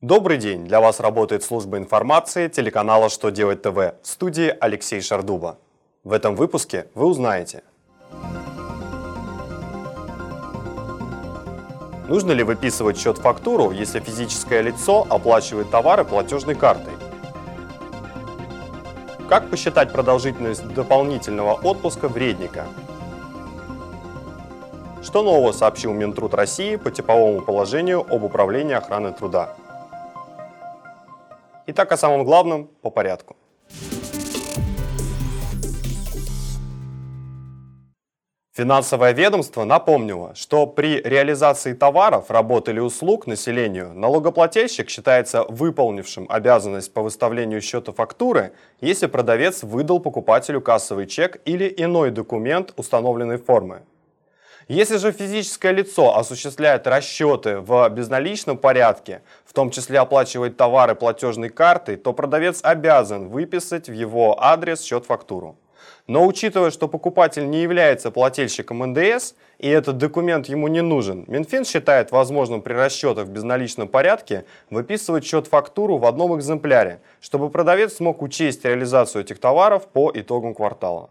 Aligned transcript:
Добрый 0.00 0.38
день! 0.38 0.64
Для 0.64 0.80
вас 0.80 1.00
работает 1.00 1.42
служба 1.42 1.76
информации 1.76 2.46
телеканала 2.46 3.08
«Что 3.08 3.30
делать 3.30 3.62
ТВ» 3.62 3.74
в 3.74 3.94
студии 4.04 4.54
Алексей 4.60 5.00
Шардуба. 5.00 5.58
В 6.04 6.12
этом 6.12 6.36
выпуске 6.36 6.86
вы 6.94 7.06
узнаете 7.06 7.64
Нужно 12.06 12.30
ли 12.30 12.44
выписывать 12.44 12.96
счет-фактуру, 12.96 13.72
если 13.72 13.98
физическое 13.98 14.60
лицо 14.60 15.04
оплачивает 15.10 15.68
товары 15.68 16.04
платежной 16.04 16.54
картой? 16.54 16.94
Как 19.28 19.50
посчитать 19.50 19.92
продолжительность 19.92 20.64
дополнительного 20.74 21.54
отпуска 21.54 22.06
вредника? 22.06 22.66
Что 25.02 25.24
нового 25.24 25.50
сообщил 25.50 25.92
Минтруд 25.92 26.34
России 26.34 26.76
по 26.76 26.92
типовому 26.92 27.40
положению 27.40 28.06
об 28.08 28.22
управлении 28.22 28.74
охраной 28.74 29.12
труда? 29.12 29.56
Итак, 31.70 31.92
о 31.92 31.98
самом 31.98 32.24
главном 32.24 32.70
по 32.80 32.88
порядку. 32.88 33.36
Финансовое 38.56 39.12
ведомство 39.12 39.64
напомнило, 39.64 40.34
что 40.34 40.66
при 40.66 41.02
реализации 41.02 41.74
товаров, 41.74 42.30
работ 42.30 42.70
или 42.70 42.80
услуг 42.80 43.26
населению 43.26 43.92
налогоплательщик 43.92 44.88
считается 44.88 45.44
выполнившим 45.44 46.24
обязанность 46.30 46.90
по 46.94 47.02
выставлению 47.02 47.60
счета 47.60 47.92
фактуры, 47.92 48.52
если 48.80 49.06
продавец 49.06 49.62
выдал 49.62 50.00
покупателю 50.00 50.62
кассовый 50.62 51.06
чек 51.06 51.42
или 51.44 51.72
иной 51.76 52.10
документ 52.10 52.72
установленной 52.78 53.36
формы. 53.36 53.82
Если 54.68 54.98
же 54.98 55.12
физическое 55.12 55.72
лицо 55.72 56.14
осуществляет 56.14 56.86
расчеты 56.86 57.60
в 57.60 57.88
безналичном 57.88 58.58
порядке, 58.58 59.22
в 59.46 59.54
том 59.54 59.70
числе 59.70 59.98
оплачивает 59.98 60.58
товары 60.58 60.94
платежной 60.94 61.48
картой, 61.48 61.96
то 61.96 62.12
продавец 62.12 62.60
обязан 62.62 63.30
выписать 63.30 63.88
в 63.88 63.92
его 63.94 64.36
адрес 64.38 64.82
счет-фактуру. 64.82 65.56
Но 66.06 66.26
учитывая, 66.26 66.70
что 66.70 66.86
покупатель 66.86 67.48
не 67.48 67.62
является 67.62 68.10
плательщиком 68.10 68.84
НДС 68.92 69.32
и 69.58 69.70
этот 69.70 69.96
документ 69.96 70.50
ему 70.50 70.68
не 70.68 70.82
нужен, 70.82 71.24
Минфин 71.28 71.64
считает 71.64 72.10
возможным 72.12 72.60
при 72.60 72.74
расчетах 72.74 73.26
в 73.26 73.30
безналичном 73.30 73.88
порядке 73.88 74.44
выписывать 74.68 75.24
счет-фактуру 75.24 75.96
в 75.96 76.04
одном 76.04 76.38
экземпляре, 76.38 77.00
чтобы 77.22 77.48
продавец 77.48 77.94
смог 77.94 78.20
учесть 78.20 78.66
реализацию 78.66 79.22
этих 79.24 79.38
товаров 79.38 79.88
по 79.88 80.12
итогам 80.14 80.52
квартала. 80.52 81.08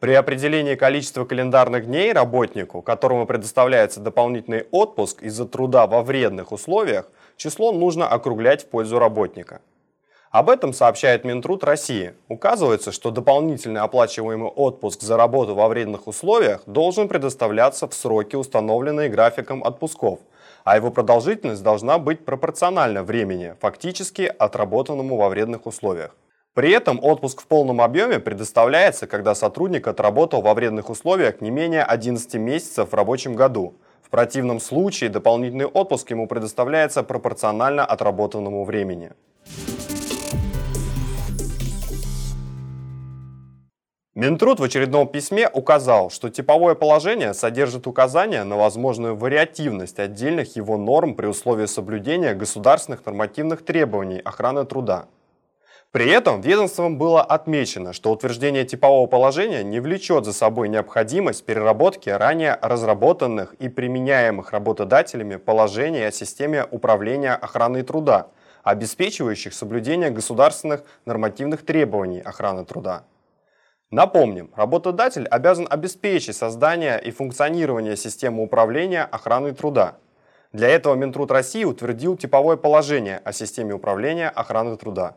При 0.00 0.14
определении 0.14 0.76
количества 0.76 1.26
календарных 1.26 1.84
дней 1.84 2.14
работнику, 2.14 2.80
которому 2.80 3.26
предоставляется 3.26 4.00
дополнительный 4.00 4.66
отпуск 4.70 5.22
из-за 5.22 5.44
труда 5.44 5.86
во 5.86 6.02
вредных 6.02 6.52
условиях, 6.52 7.06
число 7.36 7.70
нужно 7.70 8.08
округлять 8.08 8.62
в 8.62 8.68
пользу 8.68 8.98
работника. 8.98 9.60
Об 10.30 10.48
этом 10.48 10.72
сообщает 10.72 11.24
Минтруд 11.24 11.64
России. 11.64 12.14
Указывается, 12.28 12.92
что 12.92 13.10
дополнительный 13.10 13.82
оплачиваемый 13.82 14.48
отпуск 14.48 15.02
за 15.02 15.18
работу 15.18 15.54
во 15.54 15.68
вредных 15.68 16.06
условиях 16.06 16.62
должен 16.64 17.06
предоставляться 17.06 17.86
в 17.86 17.92
сроки, 17.92 18.36
установленные 18.36 19.10
графиком 19.10 19.62
отпусков, 19.62 20.20
а 20.64 20.76
его 20.76 20.90
продолжительность 20.90 21.62
должна 21.62 21.98
быть 21.98 22.24
пропорциональна 22.24 23.02
времени, 23.02 23.54
фактически 23.60 24.32
отработанному 24.38 25.18
во 25.18 25.28
вредных 25.28 25.66
условиях. 25.66 26.16
При 26.52 26.72
этом 26.72 26.98
отпуск 27.00 27.42
в 27.42 27.46
полном 27.46 27.80
объеме 27.80 28.18
предоставляется, 28.18 29.06
когда 29.06 29.36
сотрудник 29.36 29.86
отработал 29.86 30.42
во 30.42 30.52
вредных 30.52 30.90
условиях 30.90 31.40
не 31.40 31.50
менее 31.50 31.84
11 31.84 32.34
месяцев 32.34 32.90
в 32.90 32.94
рабочем 32.94 33.34
году. 33.34 33.74
В 34.02 34.10
противном 34.10 34.58
случае 34.58 35.10
дополнительный 35.10 35.66
отпуск 35.66 36.10
ему 36.10 36.26
предоставляется 36.26 37.04
пропорционально 37.04 37.84
отработанному 37.84 38.64
времени. 38.64 39.12
Минтруд 44.16 44.58
в 44.58 44.64
очередном 44.64 45.06
письме 45.06 45.48
указал, 45.48 46.10
что 46.10 46.30
типовое 46.30 46.74
положение 46.74 47.32
содержит 47.32 47.86
указания 47.86 48.42
на 48.42 48.56
возможную 48.56 49.14
вариативность 49.14 50.00
отдельных 50.00 50.56
его 50.56 50.76
норм 50.76 51.14
при 51.14 51.26
условии 51.26 51.66
соблюдения 51.66 52.34
государственных 52.34 53.06
нормативных 53.06 53.64
требований 53.64 54.18
охраны 54.18 54.64
труда. 54.64 55.06
При 55.92 56.08
этом 56.08 56.40
ведомством 56.40 56.98
было 56.98 57.20
отмечено, 57.20 57.92
что 57.92 58.12
утверждение 58.12 58.64
типового 58.64 59.08
положения 59.08 59.64
не 59.64 59.80
влечет 59.80 60.24
за 60.24 60.32
собой 60.32 60.68
необходимость 60.68 61.44
переработки 61.44 62.08
ранее 62.08 62.56
разработанных 62.62 63.54
и 63.54 63.68
применяемых 63.68 64.52
работодателями 64.52 65.34
положений 65.34 66.06
о 66.06 66.12
системе 66.12 66.64
управления 66.70 67.34
охраной 67.34 67.82
труда, 67.82 68.28
обеспечивающих 68.62 69.52
соблюдение 69.52 70.10
государственных 70.10 70.84
нормативных 71.06 71.66
требований 71.66 72.20
охраны 72.20 72.64
труда. 72.64 73.02
Напомним, 73.90 74.52
работодатель 74.54 75.26
обязан 75.26 75.66
обеспечить 75.68 76.36
создание 76.36 77.02
и 77.02 77.10
функционирование 77.10 77.96
системы 77.96 78.44
управления 78.44 79.02
охраной 79.02 79.54
труда. 79.54 79.96
Для 80.52 80.68
этого 80.68 80.94
Минтруд 80.94 81.32
России 81.32 81.64
утвердил 81.64 82.16
типовое 82.16 82.56
положение 82.56 83.20
о 83.24 83.32
системе 83.32 83.74
управления 83.74 84.28
охраны 84.28 84.76
труда. 84.76 85.16